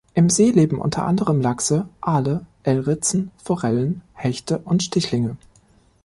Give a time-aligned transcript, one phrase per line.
[0.15, 5.37] Im See leben unter anderem Lachse, Aale, Elritzen, Forellen, Hechte und Stichlinge.